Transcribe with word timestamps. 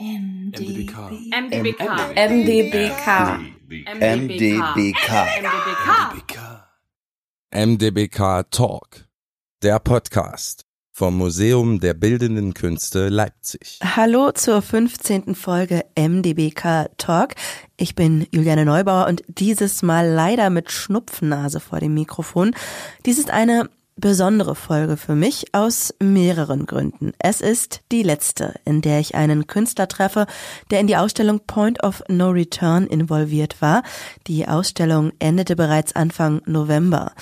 MDBK. 0.00 1.10
MDBK. 1.32 1.82
MDBK. 2.14 3.40
MDBK. 3.98 5.10
MDBK. 5.42 6.38
MDBK 7.50 8.48
Talk. 8.48 9.08
Der 9.60 9.80
Podcast 9.80 10.66
vom 10.92 11.18
Museum 11.18 11.80
der 11.80 11.94
Bildenden 11.94 12.54
Künste 12.54 13.08
Leipzig. 13.08 13.80
Hallo 13.82 14.30
zur 14.30 14.62
15. 14.62 15.34
Folge 15.34 15.84
MDBK 15.96 16.90
Talk. 16.96 17.34
Ich 17.76 17.96
bin 17.96 18.28
Juliane 18.30 18.64
Neubauer 18.64 19.08
und 19.08 19.24
dieses 19.26 19.82
Mal 19.82 20.08
leider 20.08 20.48
mit 20.48 20.70
Schnupfennase 20.70 21.58
vor 21.58 21.80
dem 21.80 21.94
Mikrofon. 21.94 22.54
Dies 23.04 23.18
ist 23.18 23.30
eine 23.30 23.68
besondere 23.98 24.54
Folge 24.54 24.96
für 24.96 25.14
mich 25.14 25.46
aus 25.52 25.94
mehreren 26.00 26.66
Gründen. 26.66 27.12
Es 27.18 27.40
ist 27.40 27.82
die 27.92 28.02
letzte, 28.02 28.54
in 28.64 28.80
der 28.80 29.00
ich 29.00 29.14
einen 29.14 29.46
Künstler 29.46 29.88
treffe, 29.88 30.26
der 30.70 30.80
in 30.80 30.86
die 30.86 30.96
Ausstellung 30.96 31.40
Point 31.46 31.82
of 31.82 32.02
No 32.08 32.30
Return 32.30 32.86
involviert 32.86 33.60
war. 33.60 33.82
Die 34.26 34.46
Ausstellung 34.48 35.12
endete 35.18 35.56
bereits 35.56 35.94
Anfang 35.94 36.42
November. 36.46 37.12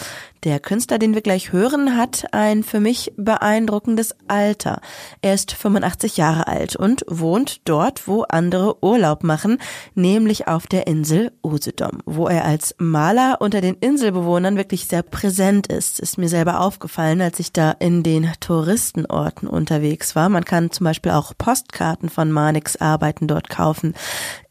Der 0.47 0.61
Künstler, 0.61 1.01
den 1.01 1.13
wir 1.13 1.23
gleich 1.23 1.51
hören, 1.51 1.97
hat 1.97 2.27
ein 2.31 2.63
für 2.63 2.79
mich 2.79 3.13
beeindruckendes 3.17 4.15
Alter. 4.29 4.81
Er 5.21 5.35
ist 5.35 5.51
85 5.51 6.19
Jahre 6.19 6.47
alt 6.47 6.77
und 6.77 7.05
wohnt 7.09 7.63
dort, 7.69 8.07
wo 8.07 8.23
andere 8.23 8.81
Urlaub 8.81 9.25
machen, 9.25 9.59
nämlich 9.97 10.47
auf 10.47 10.69
der 10.69 10.87
Insel 10.87 11.33
Usedom, 11.43 12.01
wo 12.07 12.29
er 12.29 12.45
als 12.45 12.77
Maler 12.79 13.39
unter 13.41 13.61
den 13.61 13.75
Inselbewohnern 13.75 14.57
wirklich 14.57 14.87
sehr 14.87 15.03
präsent 15.03 15.67
ist. 15.67 15.99
Ist 15.99 16.17
mir 16.17 16.29
selber 16.29 16.61
aufgefallen, 16.61 17.21
als 17.23 17.41
ich 17.41 17.53
da 17.53 17.73
in 17.73 18.05
den 18.05 18.31
Touristenorten 18.39 19.49
unterwegs 19.49 20.15
war. 20.15 20.29
Man 20.29 20.45
kann 20.45 20.71
zum 20.71 20.85
Beispiel 20.85 21.11
auch 21.11 21.33
Postkarten 21.37 22.09
von 22.09 22.31
Manix 22.31 22.77
Arbeiten 22.77 23.27
dort 23.27 23.49
kaufen. 23.49 23.95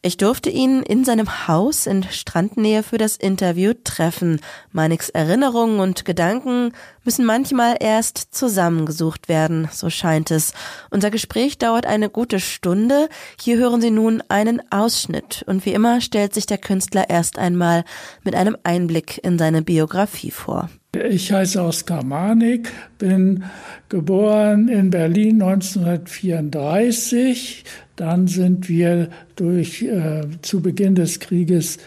Ich 0.06 0.18
durfte 0.18 0.52
ihn 0.52 0.84
in 0.84 1.04
seinem 1.04 1.48
Haus 1.48 1.88
in 1.88 2.04
Strandnähe 2.04 2.84
für 2.84 3.00
das 3.00 3.16
Interview 3.16 3.74
treffen. 3.84 4.40
Manix 4.72 5.10
Erinnerungen 5.10 5.80
und 5.86 6.04
Gedanken 6.04 6.74
müssen 7.04 7.26
manchmal 7.26 7.76
erst 7.80 8.34
zusammengesucht 8.34 9.30
werden, 9.30 9.70
so 9.72 9.92
scheint 9.92 10.32
es. 10.32 10.52
Unser 10.90 11.12
Gespräch 11.12 11.60
dauert 11.60 11.86
eine 11.86 12.10
gute 12.10 12.40
Stunde. 12.40 13.08
Hier 13.40 13.58
hören 13.58 13.82
Sie 13.82 13.92
nun 13.92 14.24
einen 14.28 14.64
Ausschnitt. 14.72 15.44
Und 15.46 15.64
wie 15.64 15.74
immer 15.74 16.02
stellt 16.02 16.34
sich 16.34 16.48
der 16.48 16.58
Künstler 16.58 17.12
erst 17.12 17.38
einmal 17.38 17.84
mit 18.24 18.34
einem 18.34 18.58
Einblick 18.64 19.24
in 19.24 19.38
seine 19.38 19.62
Biografie 19.62 20.32
vor. 20.32 20.72
Ich 20.96 21.32
heiße 21.32 21.62
Oskar 21.62 22.04
Manik, 22.04 22.72
bin 22.98 23.44
geboren 23.88 24.68
in 24.68 24.90
Berlin 24.90 25.44
1934. 25.44 27.64
Dann 27.96 28.28
sind 28.28 28.68
wir 28.70 29.10
durch 29.36 29.84
äh, 29.84 30.24
zu 30.42 30.62
Beginn 30.62 30.96
des 30.96 31.20
Krieges 31.20 31.78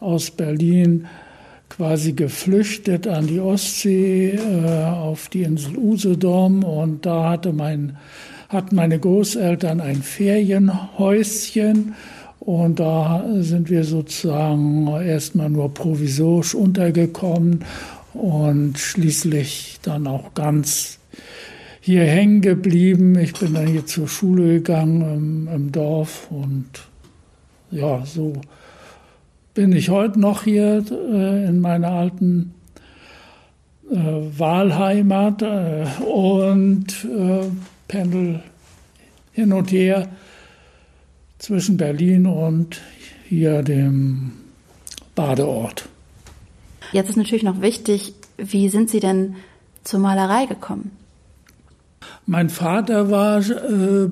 aus 0.00 0.32
Berlin 0.32 1.06
quasi 1.76 2.12
geflüchtet 2.12 3.06
an 3.06 3.26
die 3.26 3.40
Ostsee 3.40 4.30
äh, 4.30 4.84
auf 4.84 5.28
die 5.28 5.42
Insel 5.42 5.76
Usedom 5.76 6.64
und 6.64 7.04
da 7.04 7.30
hatte 7.30 7.52
mein 7.52 7.96
hatten 8.48 8.76
meine 8.76 8.98
Großeltern 8.98 9.80
ein 9.80 10.02
Ferienhäuschen 10.02 11.94
und 12.38 12.78
da 12.78 13.24
sind 13.40 13.70
wir 13.70 13.82
sozusagen 13.82 14.86
erstmal 14.86 15.50
nur 15.50 15.74
provisorisch 15.74 16.54
untergekommen 16.54 17.64
und 18.14 18.78
schließlich 18.78 19.80
dann 19.82 20.06
auch 20.06 20.32
ganz 20.34 21.00
hier 21.80 22.04
hängen 22.04 22.40
geblieben. 22.40 23.18
Ich 23.18 23.34
bin 23.34 23.54
dann 23.54 23.66
hier 23.66 23.84
zur 23.84 24.06
Schule 24.06 24.54
gegangen 24.54 25.46
im, 25.48 25.48
im 25.52 25.72
Dorf 25.72 26.28
und 26.30 26.66
ja, 27.72 28.04
so 28.06 28.40
bin 29.56 29.72
ich 29.72 29.88
heute 29.88 30.20
noch 30.20 30.44
hier 30.44 30.84
äh, 30.90 31.48
in 31.48 31.60
meiner 31.60 31.88
alten 31.88 32.52
äh, 33.90 33.96
Wahlheimat 33.96 35.40
äh, 35.40 35.86
und 36.04 36.86
äh, 37.06 37.46
pendel 37.88 38.42
hin 39.32 39.54
und 39.54 39.72
her 39.72 40.08
zwischen 41.38 41.78
Berlin 41.78 42.26
und 42.26 42.82
hier 43.26 43.62
dem 43.62 44.32
Badeort. 45.14 45.88
Jetzt 46.92 47.08
ist 47.08 47.16
natürlich 47.16 47.42
noch 47.42 47.62
wichtig, 47.62 48.12
wie 48.36 48.68
sind 48.68 48.90
Sie 48.90 49.00
denn 49.00 49.36
zur 49.84 50.00
Malerei 50.00 50.44
gekommen? 50.44 50.90
Mein 52.26 52.50
Vater 52.50 53.10
war 53.10 53.38
äh, 53.38 54.10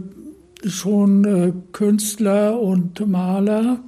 schon 0.67 1.25
äh, 1.27 1.53
Künstler 1.73 2.59
und 2.59 3.07
Maler. 3.07 3.81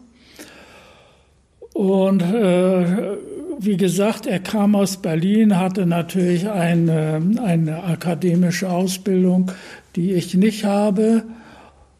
Und 1.76 2.22
äh, 2.22 3.18
wie 3.58 3.76
gesagt, 3.76 4.26
er 4.26 4.38
kam 4.38 4.74
aus 4.74 4.96
Berlin, 4.96 5.58
hatte 5.58 5.84
natürlich 5.84 6.48
eine, 6.48 7.20
eine 7.44 7.84
akademische 7.84 8.70
Ausbildung, 8.70 9.50
die 9.94 10.14
ich 10.14 10.32
nicht 10.34 10.64
habe, 10.64 11.24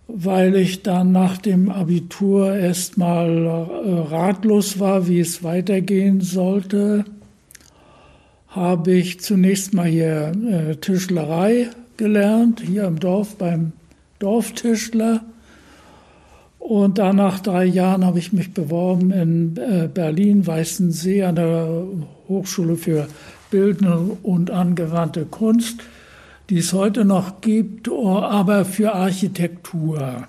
weil 0.09 0.56
ich 0.56 0.82
dann 0.82 1.12
nach 1.12 1.37
dem 1.37 1.69
Abitur 1.69 2.54
erstmal 2.54 3.44
äh, 3.44 3.98
ratlos 4.09 4.81
war, 4.81 5.09
wie 5.09 5.20
es 5.20 5.44
weitergehen 5.44 6.22
sollte. 6.22 7.04
Habe 8.48 8.93
ich 8.93 9.20
zunächst 9.20 9.75
mal 9.75 9.88
hier 9.88 10.32
äh, 10.50 10.76
Tischlerei 10.76 11.69
gelernt, 11.98 12.62
hier 12.66 12.84
im 12.84 12.98
Dorf 12.98 13.37
beim 13.37 13.72
Dorftischler. 14.20 15.22
Und 16.69 16.99
dann 16.99 17.15
nach 17.15 17.38
drei 17.38 17.65
Jahren 17.65 18.04
habe 18.04 18.19
ich 18.19 18.32
mich 18.32 18.53
beworben 18.53 19.12
in 19.12 19.56
äh, 19.56 19.87
Berlin, 19.87 20.49
Weißensee, 20.49 21.22
an 21.22 21.37
der 21.37 21.84
Hochschule 22.27 22.75
für 22.75 23.06
Bildende 23.53 24.16
und 24.25 24.50
angewandte 24.50 25.26
Kunst, 25.26 25.78
die 26.50 26.59
es 26.59 26.72
heute 26.72 27.05
noch 27.05 27.41
gibt, 27.41 27.88
aber 27.88 28.65
für 28.65 28.97
Architektur. 28.97 30.26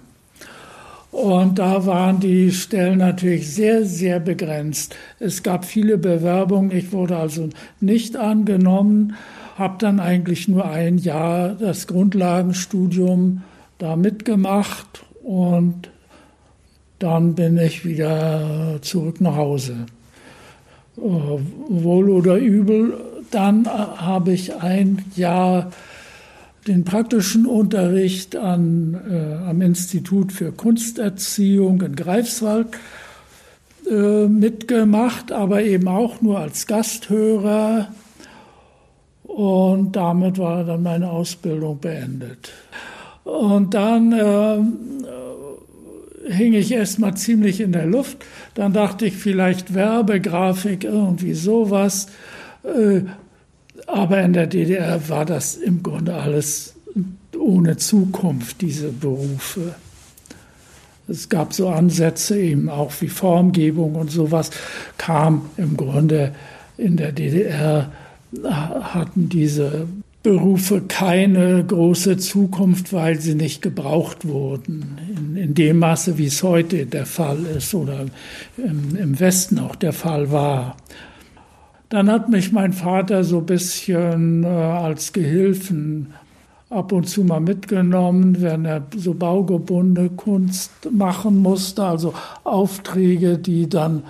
Und 1.12 1.58
da 1.58 1.88
waren 1.88 2.20
die 2.20 2.52
Stellen 2.52 3.00
natürlich 3.00 3.52
sehr, 3.52 3.84
sehr 3.84 4.20
begrenzt. 4.20 4.96
Es 5.20 5.42
gab 5.42 5.66
viele 5.66 5.98
Bewerbungen, 5.98 6.70
ich 6.70 6.92
wurde 6.92 7.18
also 7.18 7.50
nicht 7.80 8.16
angenommen, 8.16 9.16
habe 9.58 9.78
dann 9.80 10.00
eigentlich 10.00 10.48
nur 10.48 10.70
ein 10.70 11.00
Jahr 11.00 11.56
das 11.56 11.88
Grundlagenstudium 11.88 13.42
da 13.80 13.96
mitgemacht 13.96 15.04
und 15.24 15.90
dann 17.00 17.36
bin 17.36 17.58
ich 17.58 17.86
wieder 17.86 18.80
zurück 18.82 19.22
nach 19.22 19.36
Hause. 19.36 19.86
Äh, 20.98 21.02
wohl 21.02 22.10
oder 22.10 22.38
übel, 22.38 22.98
dann 23.32 23.68
habe 23.68 24.32
ich 24.32 24.56
ein 24.56 25.04
Jahr 25.16 25.72
den 26.68 26.84
praktischen 26.84 27.46
Unterricht 27.46 28.36
an, 28.36 29.00
äh, 29.10 29.50
am 29.50 29.62
Institut 29.62 30.32
für 30.32 30.52
Kunsterziehung 30.52 31.82
in 31.82 31.96
Greifswald 31.96 32.68
äh, 33.90 34.28
mitgemacht, 34.28 35.32
aber 35.32 35.64
eben 35.64 35.88
auch 35.88 36.22
nur 36.22 36.40
als 36.40 36.68
Gasthörer. 36.68 37.88
Und 39.24 39.96
damit 39.96 40.38
war 40.40 40.64
dann 40.64 40.84
meine 40.84 41.10
Ausbildung 41.10 41.80
beendet. 41.80 42.52
Und 43.24 43.74
dann 43.74 44.12
äh, 44.12 44.58
hing 46.26 46.54
ich 46.54 46.72
erstmal 46.72 47.16
ziemlich 47.16 47.62
in 47.62 47.72
der 47.72 47.86
Luft. 47.86 48.26
Dann 48.54 48.74
dachte 48.74 49.06
ich 49.06 49.16
vielleicht 49.16 49.74
Werbegrafik, 49.74 50.84
irgendwie 50.84 51.34
sowas. 51.34 52.08
Äh, 52.64 53.02
aber 53.86 54.22
in 54.22 54.34
der 54.34 54.48
DDR 54.48 55.10
war 55.10 55.26
das 55.26 55.56
im 55.56 55.84
Grunde 55.84 56.16
alles 56.16 56.76
ohne 57.38 57.78
Zukunft, 57.78 58.62
diese 58.62 58.92
Berufe. 58.92 59.76
Es 61.08 61.30
gab 61.30 61.54
so 61.54 61.70
Ansätze 61.70 62.38
eben 62.38 62.70
auch 62.70 62.92
wie 63.00 63.08
Formgebung 63.08 63.96
und 63.96 64.12
sowas, 64.12 64.52
kam 64.98 65.50
im 65.56 65.78
Grunde 65.78 66.34
in 66.78 66.98
der 66.98 67.14
DDR, 67.14 67.92
hatten 68.44 69.30
diese 69.30 69.88
Berufe 70.28 70.82
keine 70.82 71.64
große 71.64 72.18
Zukunft, 72.18 72.92
weil 72.92 73.18
sie 73.18 73.34
nicht 73.34 73.62
gebraucht 73.62 74.28
wurden. 74.28 74.98
In, 75.16 75.38
in 75.38 75.54
dem 75.54 75.80
Maße, 75.80 76.18
wie 76.18 76.26
es 76.26 76.44
heute 76.44 76.86
der 76.86 77.06
Fall 77.06 77.46
ist 77.46 77.74
oder 77.74 78.08
im, 78.58 78.94
im, 78.98 79.18
Westen 79.22 79.58
auch 79.60 79.78
der 79.78 79.94
Fall 79.94 80.30
war. 80.30 80.76
Dann 81.88 82.12
hat 82.12 82.28
mich 82.28 82.52
mein 82.52 82.74
Vater 82.74 83.24
so 83.24 83.38
ein 83.38 83.46
bisschen 83.46 84.44
äh, 84.44 84.48
als 84.48 85.14
Gehilfen 85.14 86.14
ab 86.70 86.92
und 86.92 87.08
zu 87.08 87.24
mal 87.24 87.40
mitgenommen, 87.40 88.42
wenn 88.42 88.66
er 88.66 88.86
so 88.98 89.14
baugebundene 89.14 90.10
Kunst 90.10 90.92
machen 90.92 91.38
musste, 91.38 91.86
also 91.86 92.14
Aufträge, 92.44 93.38
die 93.38 93.70
dann 93.70 94.04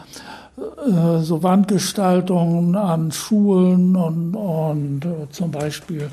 so 0.57 1.43
Wandgestaltungen 1.43 2.75
an 2.75 3.11
Schulen 3.11 3.95
und, 3.95 4.35
und 4.35 5.05
äh, 5.05 5.29
zum 5.29 5.51
Beispiel 5.51 6.09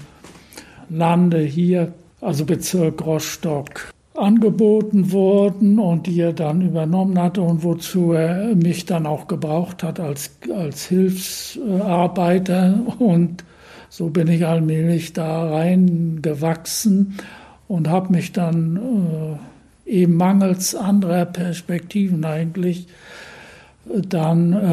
Lande 0.90 1.40
hier, 1.40 1.92
also 2.20 2.44
Bezirk 2.44 3.06
Rostock, 3.06 3.90
angeboten 4.14 5.10
wurden 5.10 5.78
und 5.78 6.06
die 6.06 6.20
er 6.20 6.34
dann 6.34 6.60
übernommen 6.60 7.18
hatte 7.18 7.40
und 7.40 7.64
wozu 7.64 8.12
er 8.12 8.54
mich 8.54 8.84
dann 8.84 9.06
auch 9.06 9.26
gebraucht 9.28 9.82
hat 9.82 9.98
als, 9.98 10.30
als 10.54 10.86
Hilfsarbeiter. 10.86 12.80
Und 12.98 13.44
so 13.88 14.10
bin 14.10 14.28
ich 14.28 14.46
allmählich 14.46 15.14
da 15.14 15.50
reingewachsen 15.50 17.16
und 17.66 17.88
habe 17.88 18.12
mich 18.12 18.32
dann 18.32 19.38
äh, 19.86 19.90
eben 19.90 20.16
mangels 20.16 20.74
anderer 20.74 21.24
Perspektiven 21.24 22.24
eigentlich 22.26 22.86
äh, 22.86 22.90
dann 23.86 24.52
äh, 24.52 24.66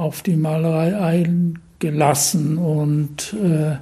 auf 0.00 0.22
die 0.22 0.36
Malerei 0.36 0.96
eingelassen 0.98 2.58
und 2.58 3.34
äh, 3.34 3.76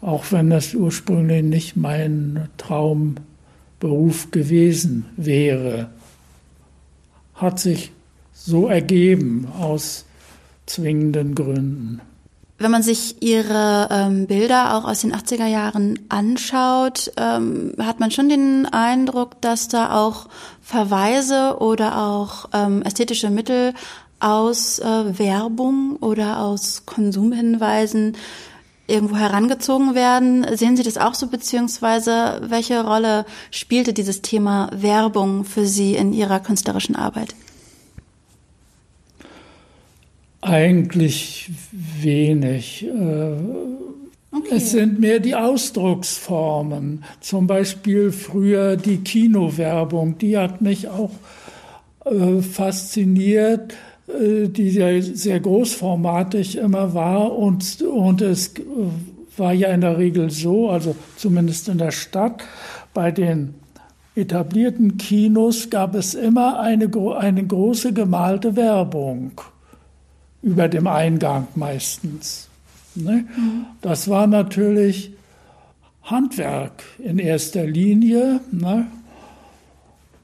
auch 0.00 0.24
wenn 0.30 0.50
das 0.50 0.74
ursprünglich 0.74 1.42
nicht 1.42 1.76
mein 1.76 2.48
Traum 2.56 3.16
Beruf 3.80 4.30
gewesen 4.30 5.06
wäre. 5.16 5.88
Hat 7.34 7.58
sich 7.58 7.92
so 8.32 8.68
ergeben 8.68 9.46
aus 9.58 10.06
zwingenden 10.66 11.34
Gründen. 11.34 12.00
Wenn 12.58 12.70
man 12.70 12.82
sich 12.82 13.22
Ihre 13.22 13.88
ähm, 13.90 14.26
Bilder 14.26 14.76
auch 14.76 14.84
aus 14.84 15.02
den 15.02 15.14
80er 15.14 15.46
Jahren 15.46 15.98
anschaut, 16.08 17.12
ähm, 17.18 17.74
hat 17.78 18.00
man 18.00 18.10
schon 18.10 18.30
den 18.30 18.64
Eindruck, 18.66 19.40
dass 19.42 19.68
da 19.68 19.94
auch 19.94 20.26
Verweise 20.62 21.58
oder 21.60 22.02
auch 22.02 22.48
ähm, 22.54 22.80
ästhetische 22.82 23.28
Mittel 23.28 23.74
aus 24.20 24.78
äh, 24.78 25.18
Werbung 25.18 25.96
oder 26.00 26.40
aus 26.40 26.84
Konsumhinweisen 26.86 28.16
irgendwo 28.86 29.16
herangezogen 29.16 29.94
werden. 29.94 30.46
Sehen 30.56 30.78
Sie 30.78 30.82
das 30.82 30.96
auch 30.96 31.14
so, 31.14 31.26
beziehungsweise 31.26 32.40
welche 32.42 32.82
Rolle 32.84 33.26
spielte 33.50 33.92
dieses 33.92 34.22
Thema 34.22 34.70
Werbung 34.72 35.44
für 35.44 35.66
Sie 35.66 35.94
in 35.94 36.14
Ihrer 36.14 36.40
künstlerischen 36.40 36.96
Arbeit? 36.96 37.34
Eigentlich 40.46 41.50
wenig. 41.72 42.84
Äh, 42.86 43.32
okay. 44.32 44.48
Es 44.50 44.70
sind 44.70 45.00
mehr 45.00 45.20
die 45.20 45.34
Ausdrucksformen. 45.34 47.04
Zum 47.20 47.46
Beispiel 47.46 48.12
früher 48.12 48.76
die 48.76 48.98
Kinowerbung, 48.98 50.18
die 50.18 50.38
hat 50.38 50.60
mich 50.60 50.88
auch 50.88 51.10
äh, 52.04 52.40
fasziniert 52.42 53.74
äh, 54.08 54.48
die 54.48 54.70
sehr, 54.70 55.02
sehr 55.02 55.40
großformatig 55.40 56.58
immer 56.58 56.94
war 56.94 57.36
und, 57.36 57.82
und 57.82 58.22
es 58.22 58.54
war 59.36 59.52
ja 59.52 59.68
in 59.70 59.80
der 59.80 59.98
Regel 59.98 60.30
so, 60.30 60.70
also 60.70 60.94
zumindest 61.16 61.68
in 61.68 61.78
der 61.78 61.90
Stadt, 61.90 62.44
bei 62.94 63.10
den 63.10 63.54
etablierten 64.14 64.96
Kinos 64.96 65.70
gab 65.70 65.96
es 65.96 66.14
immer 66.14 66.60
eine, 66.60 66.88
eine 67.18 67.44
große 67.44 67.92
gemalte 67.92 68.54
Werbung 68.54 69.32
über 70.46 70.68
dem 70.68 70.86
Eingang 70.86 71.48
meistens. 71.56 72.48
Ne? 72.94 73.24
Mhm. 73.36 73.66
Das 73.82 74.08
war 74.08 74.28
natürlich 74.28 75.10
Handwerk 76.04 76.84
in 77.00 77.18
erster 77.18 77.66
Linie, 77.66 78.40
ne? 78.52 78.86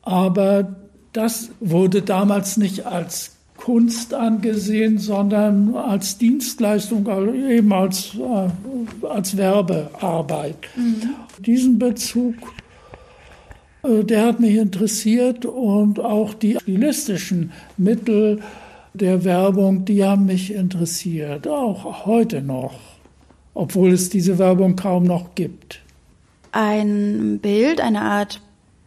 aber 0.02 0.76
das 1.12 1.50
wurde 1.58 2.02
damals 2.02 2.56
nicht 2.56 2.86
als 2.86 3.32
Kunst 3.56 4.14
angesehen, 4.14 4.98
sondern 4.98 5.74
als 5.74 6.18
Dienstleistung, 6.18 7.08
also 7.08 7.34
eben 7.34 7.72
als, 7.72 8.14
äh, 8.14 9.06
als 9.06 9.36
Werbearbeit. 9.36 10.56
Mhm. 10.76 11.14
Diesen 11.44 11.80
Bezug, 11.80 12.34
äh, 13.82 14.04
der 14.04 14.26
hat 14.26 14.38
mich 14.38 14.54
interessiert 14.54 15.46
und 15.46 15.98
auch 15.98 16.32
die 16.34 16.58
stilistischen 16.60 17.50
Mittel 17.76 18.40
der 18.94 19.24
Werbung, 19.24 19.84
die 19.84 20.04
haben 20.04 20.26
mich 20.26 20.52
interessiert, 20.52 21.48
auch 21.48 22.06
heute 22.06 22.40
noch, 22.42 22.78
obwohl 23.54 23.92
es 23.92 24.10
diese 24.10 24.38
Werbung 24.38 24.76
kaum 24.76 25.02
noch 25.04 25.34
gibt. 25.34 25.80
Ein 26.52 27.40
Bild, 27.40 27.80
eine 27.80 28.02
Art 28.02 28.40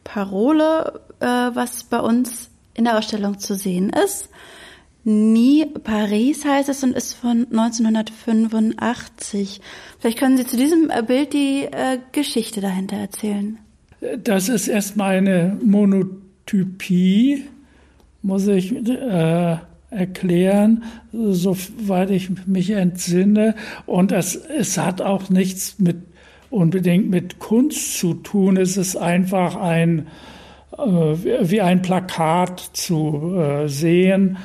Parole, 0.04 1.02
äh, 1.20 1.26
was 1.26 1.84
bei 1.84 2.00
uns 2.00 2.50
in 2.76 2.86
der 2.86 2.98
Ausstellung 2.98 3.40
zu 3.40 3.56
sehen 3.56 3.90
ist. 3.90 4.30
Nie 5.04 5.66
Paris 5.66 6.46
heißt 6.46 6.70
es 6.70 6.82
und 6.84 6.96
ist 6.96 7.14
von 7.14 7.48
1985. 7.52 9.60
Vielleicht 10.00 10.18
können 10.18 10.38
Sie 10.38 10.48
zu 10.48 10.56
diesem 10.58 10.90
äh, 10.90 11.04
Bild 11.04 11.34
die 11.34 11.66
äh, 11.66 12.00
Geschichte 12.12 12.62
dahinter 12.62 12.96
erzählen. 12.98 13.60
Das 14.24 14.50
ist 14.50 14.68
erstmal 14.68 15.18
eine 15.18 15.60
Monotypie, 15.64 17.46
muss 18.22 18.48
ich 18.48 18.76
äh, 18.76 19.58
erklären, 19.96 20.84
soweit 21.12 22.12
ich 22.12 22.30
mich 22.46 22.72
entsinne. 22.72 23.56
Und 23.86 24.12
es, 24.12 24.36
es 24.36 24.78
hat 24.78 25.02
auch 25.02 25.30
nichts 25.30 25.80
mit 25.80 25.98
unbedingt 26.50 27.10
mit 27.10 27.40
Kunst 27.40 27.98
zu 27.98 28.14
tun. 28.14 28.58
Es 28.58 28.78
ist 28.78 28.96
einfach 28.96 29.56
ein 29.56 30.08
äh, 30.78 30.84
wie 30.84 31.62
ein 31.62 31.82
Plakat 31.82 32.60
zu 32.74 33.36
äh, 33.38 33.68
sehen 33.68 34.38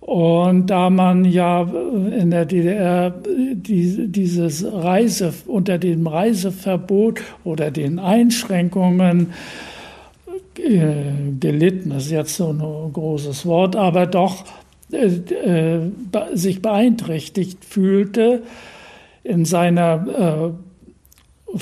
und 0.00 0.66
da 0.66 0.90
man 0.90 1.24
ja 1.24 1.62
in 1.62 2.30
der 2.30 2.44
DDR 2.44 3.10
die, 3.10 4.08
dieses 4.08 4.64
Reise 4.64 5.32
unter 5.46 5.78
dem 5.78 6.06
Reiseverbot 6.06 7.20
oder 7.44 7.70
den 7.70 7.98
Einschränkungen 7.98 9.28
äh, 10.58 10.80
gelitten, 11.38 11.92
ist 11.92 12.10
jetzt 12.10 12.34
so 12.34 12.48
ein 12.48 12.92
großes 12.92 13.46
Wort, 13.46 13.76
aber 13.76 14.06
doch 14.06 14.44
äh, 14.92 15.06
äh, 15.06 15.90
sich 16.34 16.62
beeinträchtigt 16.62 17.64
fühlte 17.64 18.42
in 19.22 19.44
seiner 19.44 20.54
äh, 21.54 21.56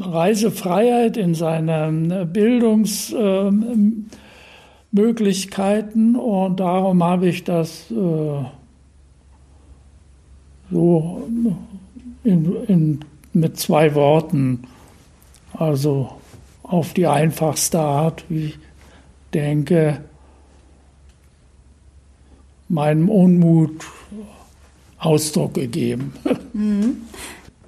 Reisefreiheit, 0.00 1.16
in 1.16 1.34
seiner 1.34 1.90
Bildungs 2.24 3.14
ähm, 3.16 4.06
Möglichkeiten 4.90 6.16
und 6.16 6.60
darum 6.60 7.02
habe 7.04 7.28
ich 7.28 7.44
das 7.44 7.90
äh, 7.90 8.44
so 10.70 11.28
in, 12.24 12.56
in, 12.66 13.00
mit 13.32 13.58
zwei 13.58 13.94
Worten, 13.94 14.62
also 15.52 16.10
auf 16.62 16.94
die 16.94 17.06
einfachste 17.06 17.78
Art, 17.78 18.24
wie 18.28 18.46
ich 18.46 18.58
denke, 19.34 20.00
meinem 22.68 23.08
Unmut 23.08 23.84
Ausdruck 24.98 25.54
gegeben. 25.54 26.12
Mhm. 26.52 27.02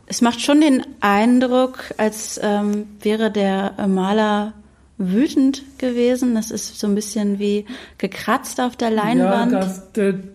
Es 0.07 0.23
macht 0.23 0.41
schon 0.41 0.63
den 0.63 0.87
Eindruck, 1.01 1.93
als 1.99 2.41
ähm, 2.43 2.87
wäre 3.03 3.31
der 3.31 3.75
Maler 3.87 4.55
wütend 4.97 5.63
gewesen. 5.79 6.35
Das 6.35 6.51
ist 6.51 6.79
so 6.79 6.87
ein 6.87 6.95
bisschen 6.95 7.39
wie 7.39 7.67
gekratzt 7.99 8.61
auf 8.61 8.77
der 8.77 8.91
Leinwand. 8.91 9.53
Ja, 9.53 9.61
das, 9.61 9.83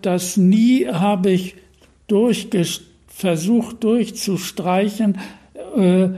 das 0.00 0.36
nie 0.36 0.86
habe 0.86 1.30
ich 1.32 1.56
versucht 3.08 3.84
durchzustreichen, 3.84 5.18
äh, 5.76 6.08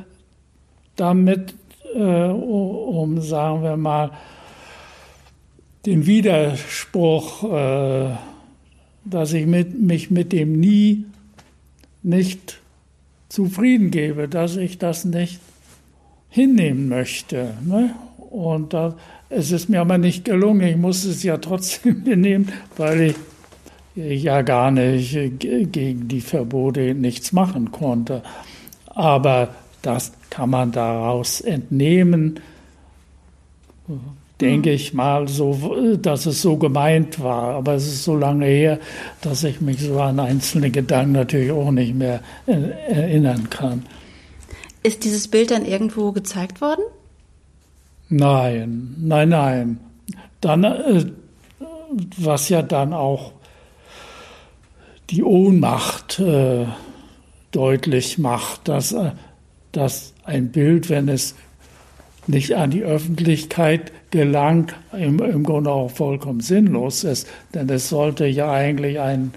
damit, 0.96 1.54
äh, 1.94 2.28
um, 2.28 3.20
sagen 3.20 3.62
wir 3.62 3.76
mal, 3.76 4.12
den 5.84 6.06
Widerspruch, 6.06 7.44
äh, 7.44 8.10
dass 9.08 9.32
ich 9.32 9.46
mit, 9.46 9.80
mich 9.80 10.10
mit 10.10 10.32
dem 10.32 10.58
nie 10.58 11.04
nicht 12.02 12.60
zufrieden 13.28 13.90
gebe, 13.90 14.28
dass 14.28 14.56
ich 14.56 14.78
das 14.78 15.04
nicht 15.04 15.40
hinnehmen 16.28 16.88
möchte. 16.88 17.54
Ne? 17.64 17.94
Und 18.30 18.74
da, 18.74 18.96
es 19.30 19.50
ist 19.50 19.68
mir 19.68 19.80
aber 19.80 19.98
nicht 19.98 20.24
gelungen. 20.24 20.66
Ich 20.66 20.76
muss 20.76 21.04
es 21.04 21.22
ja 21.22 21.38
trotzdem 21.38 22.02
nehmen, 22.04 22.52
weil 22.76 23.14
ich 23.94 24.22
ja 24.22 24.42
gar 24.42 24.70
nicht 24.70 25.38
gegen 25.38 26.08
die 26.08 26.20
Verbote 26.20 26.94
nichts 26.94 27.32
machen 27.32 27.72
konnte. 27.72 28.22
Aber 28.86 29.54
das 29.82 30.12
kann 30.30 30.50
man 30.50 30.72
daraus 30.72 31.40
entnehmen, 31.40 32.40
denke 34.40 34.70
ich 34.70 34.92
mal, 34.92 35.28
so, 35.28 35.96
dass 35.96 36.26
es 36.26 36.42
so 36.42 36.56
gemeint 36.56 37.22
war. 37.22 37.54
Aber 37.54 37.74
es 37.74 37.86
ist 37.86 38.04
so 38.04 38.16
lange 38.16 38.46
her, 38.46 38.78
dass 39.22 39.44
ich 39.44 39.60
mich 39.60 39.80
so 39.80 39.98
an 40.00 40.20
einzelne 40.20 40.70
Gedanken 40.70 41.12
natürlich 41.12 41.50
auch 41.50 41.70
nicht 41.70 41.94
mehr 41.94 42.20
erinnern 42.46 43.48
kann. 43.50 43.86
Ist 44.82 45.04
dieses 45.04 45.28
Bild 45.28 45.50
dann 45.50 45.64
irgendwo 45.64 46.12
gezeigt 46.12 46.60
worden? 46.60 46.84
Nein, 48.08 48.94
nein, 48.98 49.30
nein. 49.30 49.80
Dann, 50.40 50.64
äh, 50.64 51.06
was 52.18 52.48
ja 52.48 52.62
dann 52.62 52.92
auch 52.92 53.32
die 55.10 55.24
Ohnmacht 55.24 56.20
äh, 56.20 56.66
deutlich 57.50 58.18
macht, 58.18 58.68
dass, 58.68 58.92
äh, 58.92 59.12
dass 59.72 60.12
ein 60.24 60.52
Bild, 60.52 60.88
wenn 60.88 61.08
es 61.08 61.34
nicht 62.28 62.54
an 62.54 62.70
die 62.70 62.82
Öffentlichkeit 62.82 63.92
gelangt, 64.10 64.74
im, 64.92 65.20
im 65.20 65.44
Grunde 65.44 65.70
auch 65.70 65.90
vollkommen 65.90 66.40
sinnlos 66.40 67.04
ist. 67.04 67.28
Denn 67.54 67.68
es 67.68 67.88
sollte 67.88 68.26
ja 68.26 68.50
eigentlich 68.50 69.00
ein, 69.00 69.32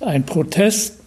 ein 0.00 0.24
Protest, 0.24 1.00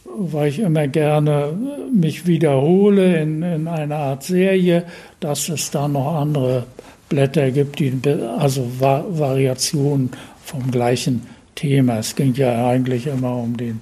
weil 0.05 0.49
ich 0.49 0.59
immer 0.59 0.89
gerne 0.89 1.57
mich 1.95 2.27
wiederhole 2.27 3.21
in, 3.21 3.43
in 3.43 3.69
einer 3.69 3.97
Art 3.97 4.25
Serie, 4.25 4.85
dass 5.21 5.49
es 5.49 5.71
da 5.71 5.87
noch 5.87 6.17
andere 6.17 6.67
Blätter 7.09 7.53
gibt, 7.53 7.79
die, 7.79 7.93
also 8.39 8.69
Va 8.81 9.05
Variationen 9.09 10.11
vom 10.45 10.71
gleichen 10.73 11.23
Thema. 11.55 11.99
Es 11.99 12.17
ging 12.17 12.35
ja 12.35 12.69
eigentlich 12.69 13.07
immer 13.07 13.37
um 13.37 13.57
den, 13.57 13.81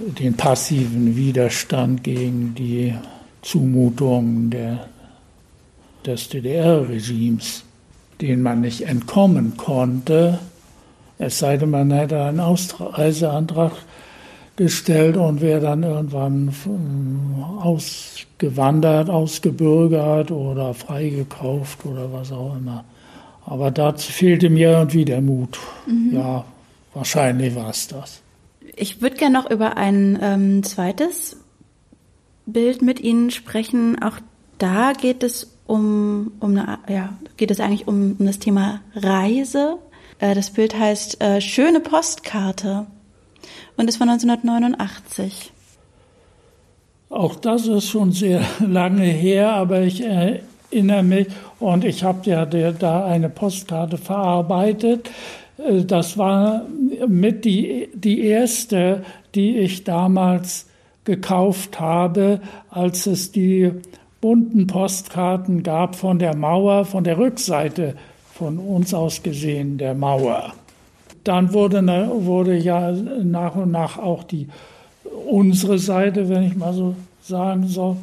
den 0.00 0.34
passiven 0.34 1.14
Widerstand 1.16 2.02
gegen 2.02 2.54
die 2.56 2.92
Zumutungen 3.42 4.50
der, 4.50 4.88
des 6.04 6.28
DDR-Regimes, 6.28 7.62
den 8.20 8.42
man 8.42 8.62
nicht 8.62 8.82
entkommen 8.82 9.56
konnte, 9.56 10.40
es 11.18 11.38
sei 11.38 11.56
denn, 11.56 11.70
man 11.70 11.90
hätte 11.90 12.22
einen 12.22 12.40
Ausreiseantrag 12.40 13.72
gestellt 14.56 15.16
und 15.16 15.40
wäre 15.40 15.60
dann 15.60 15.82
irgendwann 15.82 16.52
ausgewandert, 17.60 19.08
ausgebürgert 19.08 20.30
oder 20.30 20.74
freigekauft 20.74 21.86
oder 21.86 22.12
was 22.12 22.32
auch 22.32 22.56
immer. 22.56 22.84
Aber 23.46 23.70
dazu 23.70 24.12
fehlte 24.12 24.50
mir 24.50 24.70
irgendwie 24.70 25.04
der 25.04 25.20
Mut. 25.20 25.58
Mhm. 25.86 26.14
Ja, 26.14 26.44
wahrscheinlich 26.92 27.54
war 27.54 27.70
es 27.70 27.88
das. 27.88 28.20
Ich 28.76 29.00
würde 29.00 29.16
gerne 29.16 29.38
noch 29.38 29.50
über 29.50 29.76
ein 29.76 30.18
ähm, 30.20 30.62
zweites 30.62 31.36
Bild 32.46 32.82
mit 32.82 33.00
Ihnen 33.00 33.30
sprechen. 33.30 34.02
Auch 34.02 34.18
da 34.58 34.92
geht 34.92 35.22
es 35.22 35.56
um, 35.66 36.32
um 36.40 36.50
eine, 36.50 36.78
ja, 36.88 37.16
geht 37.36 37.50
es 37.50 37.60
eigentlich 37.60 37.86
um, 37.86 38.16
um 38.18 38.26
das 38.26 38.38
Thema 38.38 38.80
Reise. 38.94 39.78
Äh, 40.18 40.34
das 40.34 40.50
Bild 40.50 40.78
heißt 40.78 41.22
äh, 41.22 41.40
Schöne 41.40 41.80
Postkarte 41.80 42.86
und 43.76 43.88
ist 43.88 43.96
von 43.96 44.08
1989. 44.08 45.52
Auch 47.10 47.36
das 47.36 47.66
ist 47.66 47.88
schon 47.88 48.12
sehr 48.12 48.42
lange 48.60 49.04
her, 49.04 49.52
aber 49.52 49.80
ich 49.82 50.02
erinnere 50.02 51.02
mich 51.02 51.28
und 51.58 51.84
ich 51.84 52.04
habe 52.04 52.28
ja 52.28 52.44
da 52.44 53.06
eine 53.06 53.28
Postkarte 53.28 53.98
verarbeitet. 53.98 55.10
Äh, 55.58 55.84
das 55.84 56.18
war 56.18 56.66
mit 57.06 57.44
die, 57.44 57.88
die 57.94 58.20
erste, 58.26 59.04
die 59.34 59.58
ich 59.58 59.84
damals 59.84 60.66
gekauft 61.04 61.80
habe, 61.80 62.40
als 62.68 63.06
es 63.06 63.32
die 63.32 63.72
bunten 64.20 64.66
Postkarten 64.66 65.62
gab 65.62 65.96
von 65.96 66.18
der 66.18 66.36
Mauer, 66.36 66.84
von 66.84 67.04
der 67.04 67.18
Rückseite 67.18 67.94
von 68.38 68.58
uns 68.58 68.94
aus 68.94 69.22
gesehen 69.24 69.78
der 69.78 69.94
Mauer. 69.94 70.52
Dann 71.24 71.52
wurde, 71.52 71.82
wurde 71.82 72.56
ja 72.56 72.92
nach 72.92 73.56
und 73.56 73.72
nach 73.72 73.98
auch 73.98 74.22
die 74.22 74.46
unsere 75.28 75.78
Seite, 75.78 76.28
wenn 76.28 76.44
ich 76.44 76.54
mal 76.54 76.72
so 76.72 76.94
sagen 77.20 77.66
soll, 77.66 77.96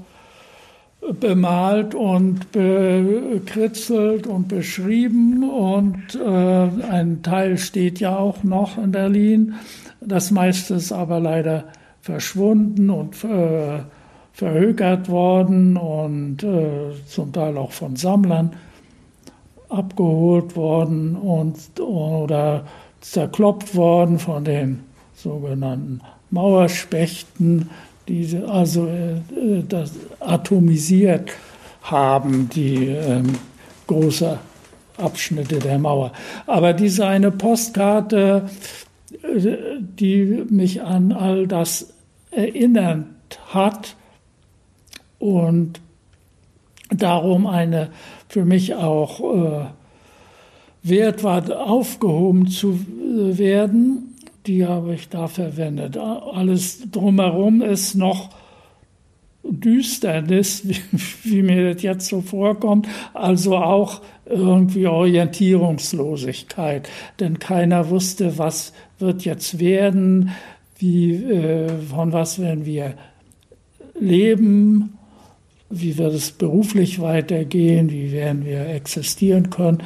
bemalt 1.22 1.96
und 1.96 2.51
bekritzelt 2.51 4.27
und 4.27 4.50
beschrieben 4.50 5.50
und 5.50 6.15
äh, 6.15 6.84
ein 6.89 7.22
Teil 7.24 7.58
steht 7.58 8.01
ja 8.01 8.18
auch 8.18 8.44
noch 8.44 8.77
in 8.77 8.92
Berlin. 8.92 9.56
Das 10.01 10.32
meiste 10.32 10.75
ist 10.75 10.92
aber 10.92 11.22
leider 11.22 11.65
verschwunden 12.01 12.89
und 12.89 13.24
äh, 13.24 13.80
verhökert 14.34 15.08
worden 15.08 15.77
und 15.77 16.44
äh, 16.44 16.92
zum 17.08 17.32
Teil 17.32 17.58
auch 17.58 17.72
von 17.72 17.96
Sammlern 17.96 18.51
abgeholt 19.75 20.55
worden 20.55 21.15
und 21.15 21.58
oder 21.79 22.65
zerkloppt 23.01 23.75
worden 23.75 24.20
von 24.20 24.44
den 24.44 24.84
sogenannten 25.15 26.01
Mauerspechten, 26.32 27.70
die 28.08 28.41
also 28.48 28.88
äh, 28.88 29.63
das 29.67 29.94
atomisiert 30.20 31.32
haben, 31.82 32.50
die 32.50 32.88
äh, 32.88 33.24
große 33.88 34.39
Abschnitte 34.98 35.60
der 35.60 35.77
Mauer. 35.77 36.12
Aber 36.48 36.74
diese 36.74 37.05
eine 37.05 37.32
Postkarte, 37.32 38.50
äh, 39.24 39.58
die 39.79 40.44
mich 40.50 40.82
an 40.82 41.12
all 41.12 41.48
das 41.48 41.94
erinnert 42.32 43.05
hat 43.48 43.96
und 45.20 45.79
darum 46.98 47.48
eine 47.48 47.90
für 48.28 48.46
mich 48.46 48.75
auch 48.75 49.20
äh, 49.20 49.66
wert 50.84 51.24
war, 51.24 51.68
aufgehoben 51.68 52.48
zu 52.48 52.74
äh, 52.74 53.38
werden. 53.38 54.16
Die 54.46 54.66
habe 54.66 54.94
ich 54.94 55.10
da 55.10 55.28
verwendet. 55.28 55.98
Alles 55.98 56.92
drumherum 56.92 57.62
ist 57.62 57.96
noch 57.96 58.30
Düsternis, 59.44 60.64
wie, 60.68 60.78
wie, 61.24 61.42
mir 61.42 61.74
das 61.74 61.84
jetzt 61.84 62.08
so 62.08 62.22
vorkommt, 62.22 62.88
also 63.14 63.58
auch 63.58 64.02
irgendwie 64.25 64.88
Orientierungslosigkeit, 64.88 66.90
denn 67.20 67.40
keiner 67.40 67.90
wusste, 67.90 68.38
was 68.38 68.74
wird 68.98 69.24
jetzt 69.24 69.60
werden, 69.60 70.32
wie, 70.78 71.16
äh, 71.16 71.70
von 71.90 72.12
was 72.12 72.40
werden 72.40 72.66
wir 72.66 72.96
leben, 74.00 74.98
wie 75.70 75.98
wird 75.98 76.14
es 76.14 76.32
beruflich 76.32 77.02
weitergehen, 77.02 77.90
wie 77.90 78.12
werden 78.12 78.46
wir 78.46 78.68
existieren 78.68 79.50
können, 79.50 79.84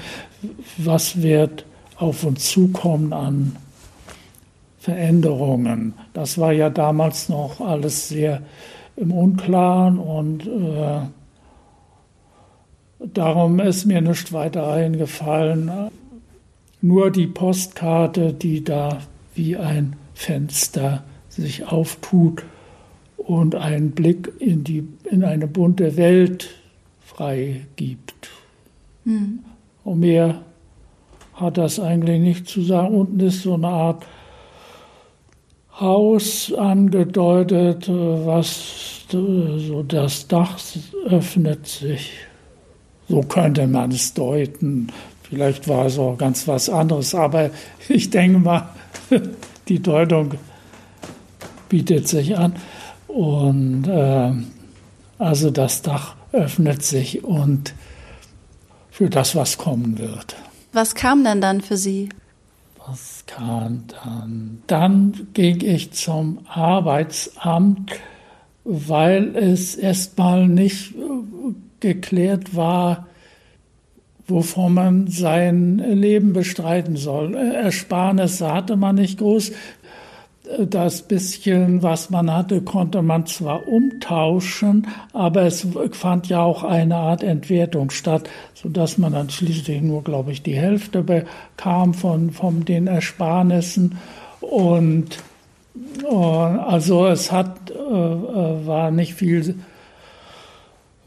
was 0.77 1.21
wird 1.21 1.65
auf 1.97 2.23
uns 2.23 2.51
zukommen 2.51 3.13
an 3.13 3.55
Veränderungen. 4.79 5.93
Das 6.13 6.37
war 6.37 6.53
ja 6.53 6.69
damals 6.69 7.29
noch 7.29 7.59
alles 7.59 8.09
sehr 8.09 8.41
im 8.95 9.11
Unklaren 9.11 9.97
und 9.97 10.47
äh, 10.47 11.01
Darum 12.99 13.61
ist 13.61 13.85
mir 13.85 14.01
nicht 14.01 14.33
weiter 14.33 14.67
eingefallen. 14.67 15.71
Nur 16.81 17.11
die 17.11 17.27
Postkarte, 17.27 18.33
die 18.33 18.63
da 18.63 18.99
wie 19.35 19.55
ein 19.55 19.95
Fenster 20.13 21.03
sich 21.29 21.65
auftut 21.65 22.43
und 23.29 23.53
einen 23.53 23.91
Blick 23.91 24.31
in, 24.39 24.63
die, 24.63 24.87
in 25.03 25.23
eine 25.23 25.45
bunte 25.45 25.97
Welt 25.97 26.49
freigibt. 27.05 28.27
Mhm. 29.03 29.41
Und 29.83 29.99
mehr 29.99 30.41
hat 31.35 31.59
das 31.59 31.79
eigentlich 31.79 32.19
nicht 32.19 32.47
zu 32.47 32.63
sagen. 32.63 32.95
Unten 32.95 33.19
ist 33.19 33.43
so 33.43 33.53
eine 33.53 33.67
Art 33.67 34.03
Haus 35.79 36.51
angedeutet, 36.51 37.87
was 37.87 39.05
so 39.11 39.83
das 39.83 40.27
Dach 40.27 40.57
öffnet 41.05 41.67
sich. 41.67 42.11
So 43.07 43.21
könnte 43.21 43.67
man 43.67 43.91
es 43.91 44.11
deuten. 44.11 44.87
Vielleicht 45.21 45.67
war 45.67 45.85
es 45.85 45.99
auch 45.99 46.17
ganz 46.17 46.47
was 46.47 46.67
anderes, 46.67 47.13
aber 47.13 47.51
ich 47.89 48.09
denke 48.09 48.39
mal, 48.39 48.69
die 49.67 49.79
Deutung 49.79 50.33
bietet 51.69 52.07
sich 52.07 52.35
an. 52.35 52.55
Und 53.09 53.87
äh, 53.87 54.31
also 55.17 55.49
das 55.49 55.81
Dach 55.81 56.15
öffnet 56.31 56.83
sich 56.83 57.23
und 57.23 57.73
für 58.91 59.09
das, 59.09 59.35
was 59.35 59.57
kommen 59.57 59.97
wird. 59.97 60.35
Was 60.73 60.93
kam 60.93 61.23
denn 61.23 61.41
dann 61.41 61.61
für 61.61 61.75
Sie? 61.75 62.09
Was 62.85 63.23
kam 63.25 63.85
dann? 63.87 64.61
Dann 64.67 65.27
ging 65.33 65.61
ich 65.61 65.91
zum 65.91 66.39
Arbeitsamt, 66.47 67.91
weil 68.63 69.35
es 69.35 69.75
erstmal 69.75 70.47
nicht 70.47 70.93
äh, 70.95 70.99
geklärt 71.79 72.55
war, 72.55 73.07
wovon 74.27 74.75
man 74.75 75.07
sein 75.07 75.79
Leben 75.79 76.33
bestreiten 76.33 76.95
soll. 76.95 77.35
Ersparnisse 77.35 78.53
hatte 78.53 78.75
man 78.75 78.95
nicht 78.95 79.17
groß 79.17 79.51
das 80.57 81.03
bisschen, 81.03 81.83
was 81.83 82.09
man 82.09 82.33
hatte, 82.33 82.61
konnte 82.61 83.01
man 83.01 83.25
zwar 83.25 83.67
umtauschen, 83.67 84.87
aber 85.13 85.43
es 85.43 85.67
fand 85.91 86.27
ja 86.27 86.41
auch 86.41 86.63
eine 86.63 86.95
Art 86.95 87.23
Entwertung 87.23 87.91
statt, 87.91 88.29
sodass 88.55 88.97
man 88.97 89.13
dann 89.13 89.29
schließlich 89.29 89.81
nur, 89.81 90.03
glaube 90.03 90.31
ich, 90.31 90.41
die 90.41 90.55
Hälfte 90.55 91.03
bekam 91.03 91.93
von, 91.93 92.31
von 92.31 92.65
den 92.65 92.87
Ersparnissen. 92.87 93.97
Und, 94.41 95.19
also 96.09 97.07
es 97.07 97.31
hat, 97.31 97.71
äh, 97.71 97.73
äh, 97.73 98.65
war 98.65 98.91
nicht 98.91 99.13
viel 99.13 99.55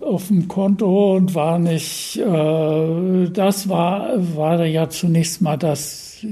auf 0.01 0.29
dem 0.29 0.49
Konto 0.49 1.17
und 1.17 1.35
war 1.35 1.59
nicht, 1.59 2.17
äh, 2.19 3.31
das 3.31 3.69
war, 3.69 4.11
war 4.37 4.65
ja 4.65 4.89
zunächst 4.89 5.43
mal 5.43 5.57
das 5.57 6.25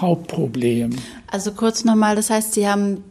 Hauptproblem. 0.00 0.96
Also 1.30 1.52
kurz 1.52 1.84
nochmal, 1.84 2.16
das 2.16 2.30
heißt, 2.30 2.54
Sie 2.54 2.68
haben 2.68 3.02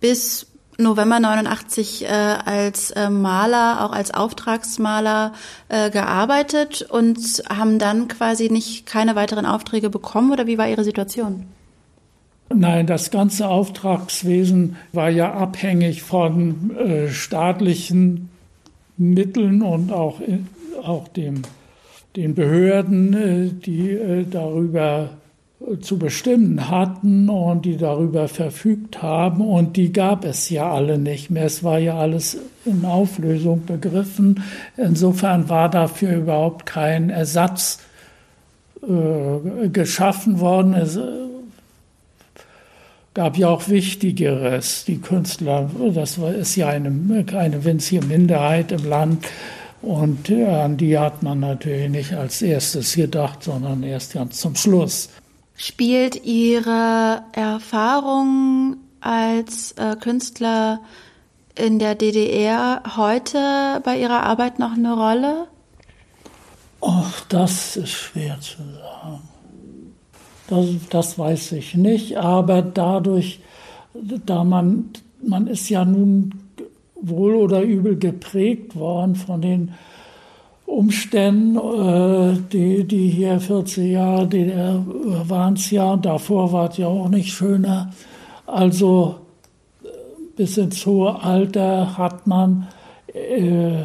bis 0.00 0.46
November 0.78 1.20
89 1.20 2.04
äh, 2.04 2.08
als 2.08 2.90
äh, 2.90 3.10
Maler, 3.10 3.84
auch 3.84 3.92
als 3.92 4.12
Auftragsmaler 4.12 5.32
äh, 5.68 5.90
gearbeitet 5.90 6.82
und 6.82 7.18
haben 7.48 7.78
dann 7.78 8.08
quasi 8.08 8.50
nicht 8.50 8.86
keine 8.86 9.14
weiteren 9.14 9.46
Aufträge 9.46 9.90
bekommen 9.90 10.32
oder 10.32 10.46
wie 10.46 10.58
war 10.58 10.68
Ihre 10.68 10.84
Situation? 10.84 11.46
Nein, 12.52 12.86
das 12.86 13.10
ganze 13.10 13.48
Auftragswesen 13.48 14.76
war 14.92 15.10
ja 15.10 15.32
abhängig 15.32 16.02
von 16.02 16.76
äh, 16.76 17.08
staatlichen 17.08 18.28
Mitteln 18.96 19.62
und 19.62 19.92
auch, 19.92 20.20
äh, 20.20 20.38
auch 20.82 21.08
dem, 21.08 21.42
den 22.16 22.34
Behörden, 22.34 23.14
äh, 23.14 23.50
die 23.52 24.26
darüber 24.30 25.10
zu 25.80 25.98
bestimmen 25.98 26.68
hatten 26.68 27.28
und 27.28 27.64
die 27.64 27.76
darüber 27.76 28.28
verfügt 28.28 29.02
haben. 29.02 29.40
Und 29.40 29.76
die 29.76 29.92
gab 29.92 30.24
es 30.24 30.50
ja 30.50 30.70
alle 30.70 30.98
nicht 30.98 31.30
mehr. 31.30 31.44
Es 31.44 31.62
war 31.62 31.78
ja 31.78 31.96
alles 31.96 32.38
in 32.64 32.84
Auflösung 32.84 33.64
begriffen. 33.64 34.42
Insofern 34.76 35.48
war 35.48 35.70
dafür 35.70 36.16
überhaupt 36.16 36.66
kein 36.66 37.08
Ersatz 37.10 37.78
äh, 38.82 39.68
geschaffen 39.68 40.40
worden. 40.40 40.74
Es 40.74 40.96
äh, 40.96 41.02
gab 43.14 43.38
ja 43.38 43.48
auch 43.48 43.68
Wichtigeres. 43.68 44.84
Die 44.86 44.98
Künstler, 44.98 45.70
das 45.94 46.18
ist 46.18 46.56
ja 46.56 46.68
eine, 46.68 47.24
eine 47.32 47.64
winzige 47.64 48.04
Minderheit 48.04 48.72
im 48.72 48.84
Land. 48.84 49.24
Und 49.80 50.30
an 50.30 50.78
die 50.78 50.98
hat 50.98 51.22
man 51.22 51.40
natürlich 51.40 51.90
nicht 51.90 52.12
als 52.14 52.42
erstes 52.42 52.94
gedacht, 52.94 53.42
sondern 53.42 53.82
erst 53.82 54.14
ganz 54.14 54.40
zum 54.40 54.56
Schluss. 54.56 55.10
Spielt 55.56 56.24
Ihre 56.24 57.22
Erfahrung 57.32 58.76
als 59.00 59.72
äh, 59.72 59.96
Künstler 59.96 60.80
in 61.54 61.78
der 61.78 61.94
DDR 61.94 62.82
heute 62.96 63.80
bei 63.84 63.98
Ihrer 63.98 64.24
Arbeit 64.24 64.58
noch 64.58 64.72
eine 64.72 64.94
Rolle? 64.94 65.46
Ach, 66.80 67.20
das 67.28 67.76
ist 67.76 67.90
schwer 67.90 68.38
zu 68.40 68.58
sagen. 68.58 69.22
Das, 70.48 70.66
das 70.90 71.18
weiß 71.18 71.52
ich 71.52 71.74
nicht, 71.74 72.18
aber 72.18 72.60
dadurch, 72.60 73.40
da 73.94 74.44
man, 74.44 74.90
man 75.22 75.46
ist 75.46 75.68
ja 75.70 75.84
nun 75.84 76.34
wohl 76.94 77.34
oder 77.34 77.62
übel 77.62 77.96
geprägt 77.96 78.76
worden 78.76 79.14
von 79.14 79.40
den 79.40 79.74
Umständen, 80.66 81.56
äh, 81.56 82.38
die, 82.52 82.84
die 82.84 83.08
hier 83.08 83.38
40 83.38 83.92
Jahre 83.92 84.26
DDR 84.26 84.82
waren 85.28 85.54
es 85.54 85.70
ja, 85.70 85.96
davor 85.96 86.52
war 86.52 86.70
es 86.70 86.78
ja 86.78 86.86
auch 86.86 87.08
nicht 87.08 87.32
schöner. 87.32 87.92
Also 88.46 89.16
äh, 89.82 89.88
bis 90.36 90.56
ins 90.56 90.84
hohe 90.86 91.22
Alter 91.22 91.98
hat 91.98 92.26
man 92.26 92.68
äh, 93.12 93.84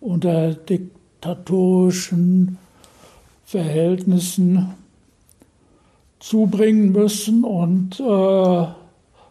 unter 0.00 0.54
diktatorischen 0.54 2.58
Verhältnissen 3.44 4.74
zubringen 6.20 6.92
müssen 6.92 7.44
und 7.44 8.00
äh, 8.00 8.66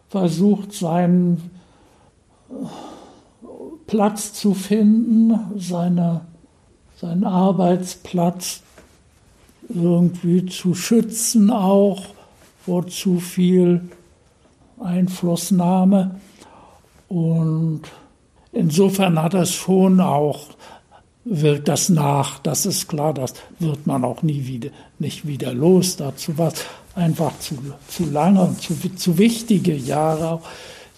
versucht 0.08 0.72
seinen 0.72 1.50
Platz 3.86 4.34
zu 4.34 4.54
finden, 4.54 5.38
seine 5.56 6.22
seinen 7.02 7.24
Arbeitsplatz 7.24 8.62
irgendwie 9.68 10.46
zu 10.46 10.74
schützen, 10.76 11.50
auch 11.50 12.04
vor 12.64 12.86
zu 12.86 13.18
viel 13.18 13.80
Einflussnahme. 14.80 16.20
Und 17.08 17.82
insofern 18.52 19.20
hat 19.20 19.34
es 19.34 19.52
schon 19.52 20.00
auch, 20.00 20.46
wirkt 21.24 21.66
das 21.66 21.88
nach, 21.88 22.38
das 22.38 22.66
ist 22.66 22.88
klar, 22.88 23.12
das 23.12 23.34
wird 23.58 23.84
man 23.84 24.04
auch 24.04 24.22
nie 24.22 24.46
wieder, 24.46 24.70
nicht 25.00 25.26
wieder 25.26 25.52
los. 25.52 25.96
Dazu 25.96 26.38
war 26.38 26.52
es 26.52 26.64
einfach 26.94 27.36
zu, 27.40 27.58
zu 27.88 28.04
lange 28.04 28.42
und 28.42 28.62
zu, 28.62 28.74
zu 28.94 29.18
wichtige 29.18 29.74
Jahre, 29.74 30.40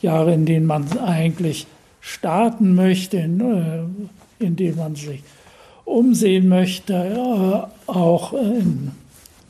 Jahre, 0.03 0.35
in 0.35 0.45
denen 0.45 0.67
man 0.67 0.99
eigentlich 0.99 1.67
starten 2.03 2.75
möchte, 2.75 3.17
in, 3.17 3.41
äh, 3.41 4.45
in 4.45 4.57
denen 4.57 4.77
man 4.77 4.97
sich 4.97 5.23
umsehen 5.85 6.49
möchte, 6.49 7.69
auch 7.87 8.33
in, 8.33 8.93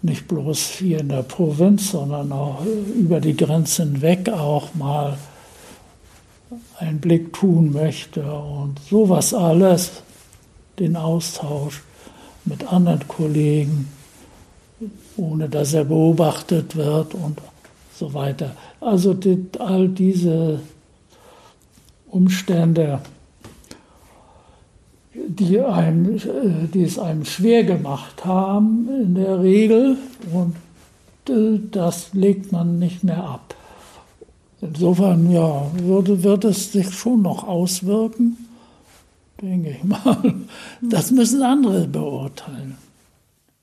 nicht 0.03 0.29
bloß 0.29 0.71
hier 0.79 1.01
in 1.01 1.09
der 1.09 1.23
Provinz, 1.23 1.93
sondern 1.93 2.33
auch 2.33 2.65
über 2.97 3.21
die 3.21 3.37
Grenzen 3.37 4.03
weg 4.03 4.29
auch 4.29 4.75
mal 4.75 5.17
einen 6.79 7.01
Blick 7.01 7.33
tun 7.33 7.73
möchte 7.73 8.23
und 8.23 8.79
sowas 8.91 9.33
alles, 9.33 10.03
den 10.79 10.97
Austausch 10.97 11.83
mit 12.45 12.71
anderen 12.73 13.07
Kollegen, 13.09 13.89
ohne 15.17 15.49
dass 15.49 15.73
er 15.73 15.85
beobachtet 15.85 16.77
wird 16.77 17.15
und 17.15 17.41
so 17.97 18.13
weiter. 18.13 18.57
Also 18.81 19.17
all 19.59 19.89
diese 19.89 20.61
Umstände 22.11 23.01
die, 25.15 25.61
einem, 25.61 26.21
die 26.73 26.83
es 26.83 26.99
einem 26.99 27.25
schwer 27.25 27.65
gemacht 27.65 28.25
haben 28.25 28.89
in 28.89 29.15
der 29.15 29.41
Regel 29.41 29.97
und 30.33 30.57
äh, 31.29 31.61
das 31.71 32.13
legt 32.13 32.53
man 32.53 32.79
nicht 32.79 33.05
mehr 33.05 33.25
ab. 33.25 33.55
Insofern 34.61 35.31
ja, 35.31 35.71
würde, 35.77 36.23
wird 36.23 36.45
es 36.45 36.73
sich 36.73 36.91
schon 36.91 37.23
noch 37.23 37.47
auswirken, 37.47 38.37
denke 39.41 39.71
ich 39.71 39.85
mal. 39.85 40.35
Das 40.81 41.11
müssen 41.11 41.43
andere 41.43 41.87
beurteilen. 41.87 42.77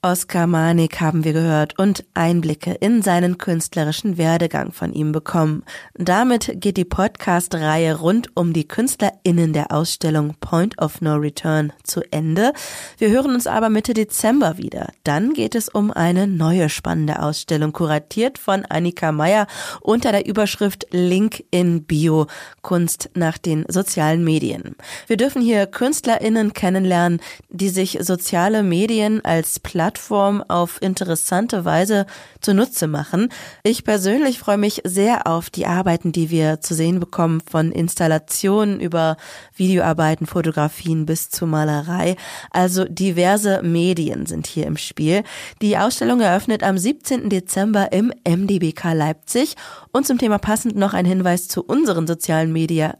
Oskar 0.03 0.47
Manik 0.47 0.99
haben 0.99 1.23
wir 1.23 1.31
gehört 1.31 1.77
und 1.77 2.05
Einblicke 2.15 2.71
in 2.71 3.03
seinen 3.03 3.37
künstlerischen 3.37 4.17
Werdegang 4.17 4.71
von 4.71 4.93
ihm 4.93 5.11
bekommen. 5.11 5.63
Damit 5.93 6.53
geht 6.55 6.77
die 6.77 6.85
Podcast-Reihe 6.85 7.99
rund 7.99 8.35
um 8.35 8.51
die 8.51 8.67
KünstlerInnen 8.67 9.53
der 9.53 9.71
Ausstellung 9.71 10.33
Point 10.39 10.81
of 10.81 11.01
No 11.01 11.17
Return 11.17 11.71
zu 11.83 12.01
Ende. 12.09 12.53
Wir 12.97 13.11
hören 13.11 13.35
uns 13.35 13.45
aber 13.45 13.69
Mitte 13.69 13.93
Dezember 13.93 14.57
wieder. 14.57 14.87
Dann 15.03 15.33
geht 15.33 15.53
es 15.53 15.69
um 15.69 15.91
eine 15.91 16.25
neue 16.25 16.69
spannende 16.69 17.21
Ausstellung, 17.21 17.71
kuratiert 17.71 18.39
von 18.39 18.65
Annika 18.65 19.11
Meyer 19.11 19.45
unter 19.81 20.11
der 20.11 20.25
Überschrift 20.25 20.87
Link 20.89 21.43
in 21.51 21.83
Bio, 21.83 22.25
Kunst 22.63 23.11
nach 23.13 23.37
den 23.37 23.65
sozialen 23.67 24.23
Medien. 24.23 24.75
Wir 25.05 25.17
dürfen 25.17 25.43
hier 25.43 25.67
KünstlerInnen 25.67 26.53
kennenlernen, 26.53 27.21
die 27.49 27.69
sich 27.69 27.99
soziale 28.01 28.63
Medien 28.63 29.23
als 29.23 29.59
Plattform 29.59 29.90
Plattform 29.91 30.41
auf 30.47 30.81
interessante 30.81 31.65
Weise 31.65 32.05
zunutze 32.39 32.87
machen. 32.87 33.27
Ich 33.61 33.83
persönlich 33.83 34.39
freue 34.39 34.57
mich 34.57 34.81
sehr 34.85 35.27
auf 35.27 35.49
die 35.49 35.65
Arbeiten, 35.65 36.13
die 36.13 36.29
wir 36.29 36.61
zu 36.61 36.73
sehen 36.73 37.01
bekommen, 37.01 37.41
von 37.41 37.73
Installationen 37.73 38.79
über 38.79 39.17
Videoarbeiten, 39.53 40.27
Fotografien 40.27 41.05
bis 41.05 41.29
zu 41.29 41.45
Malerei. 41.45 42.15
Also 42.51 42.85
diverse 42.85 43.61
Medien 43.63 44.27
sind 44.27 44.47
hier 44.47 44.65
im 44.65 44.77
Spiel. 44.77 45.23
Die 45.61 45.77
Ausstellung 45.77 46.21
eröffnet 46.21 46.63
am 46.63 46.77
17. 46.77 47.29
Dezember 47.29 47.91
im 47.91 48.13
MDBK 48.25 48.93
Leipzig 48.93 49.55
und 49.91 50.07
zum 50.07 50.17
Thema 50.17 50.37
passend 50.37 50.77
noch 50.77 50.93
ein 50.93 51.05
Hinweis 51.05 51.49
zu 51.49 51.63
unseren 51.63 52.07
sozialen 52.07 52.53
Medien 52.53 52.93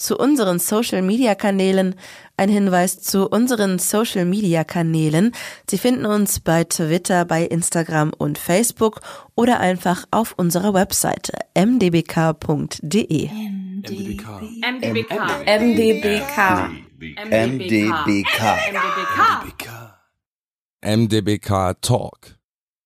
zu 0.00 0.16
unseren 0.16 0.58
Social 0.58 1.02
Media 1.02 1.34
Kanälen. 1.34 1.94
Ein 2.36 2.48
Hinweis 2.48 3.00
zu 3.00 3.28
unseren 3.28 3.78
Social 3.78 4.24
Media 4.24 4.64
Kanälen. 4.64 5.32
Sie 5.68 5.78
finden 5.78 6.06
uns 6.06 6.40
bei 6.40 6.64
Twitter, 6.64 7.24
bei 7.24 7.44
Instagram 7.44 8.12
und 8.16 8.38
Facebook 8.38 9.00
oder 9.34 9.60
einfach 9.60 10.06
auf 10.10 10.34
unserer 10.36 10.74
Webseite 10.74 11.32
mdbk.de. 11.54 13.28
MDBK. 13.28 14.26
MDBK. 14.62 15.12
MDBK. 15.46 16.70
MDBK. 17.30 18.40
MDBK 20.82 21.80
Talk, 21.82 22.38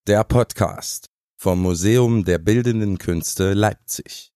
der 0.07 0.25
Podcast 0.25 1.11
vom 1.37 1.63
Museum 1.63 2.25
der 2.25 2.39
Bildenden 2.39 2.99
Künste 2.99 3.53
Leipzig. 3.55 4.33